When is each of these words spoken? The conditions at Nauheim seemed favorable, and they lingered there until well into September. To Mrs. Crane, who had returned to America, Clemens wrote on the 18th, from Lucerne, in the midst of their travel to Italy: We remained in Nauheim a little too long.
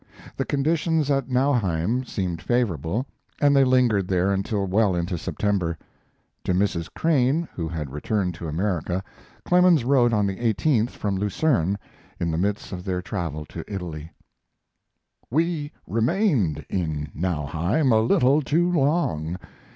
The 0.35 0.45
conditions 0.45 1.11
at 1.11 1.29
Nauheim 1.29 2.03
seemed 2.05 2.41
favorable, 2.41 3.05
and 3.39 3.55
they 3.55 3.63
lingered 3.63 4.07
there 4.07 4.31
until 4.31 4.65
well 4.65 4.95
into 4.95 5.15
September. 5.15 5.77
To 6.43 6.55
Mrs. 6.55 6.89
Crane, 6.95 7.47
who 7.53 7.67
had 7.67 7.91
returned 7.93 8.33
to 8.33 8.47
America, 8.47 9.03
Clemens 9.45 9.83
wrote 9.83 10.11
on 10.11 10.25
the 10.25 10.37
18th, 10.37 10.89
from 10.89 11.17
Lucerne, 11.17 11.77
in 12.19 12.31
the 12.31 12.39
midst 12.39 12.71
of 12.71 12.83
their 12.83 13.03
travel 13.03 13.45
to 13.45 13.63
Italy: 13.71 14.09
We 15.29 15.71
remained 15.85 16.65
in 16.67 17.11
Nauheim 17.13 17.91
a 17.91 18.01
little 18.01 18.41
too 18.41 18.71
long. 18.71 19.37